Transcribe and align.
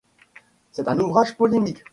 C’est 0.71 0.87
un 0.87 0.99
ouvrage 0.99 1.37
polémique. 1.37 1.83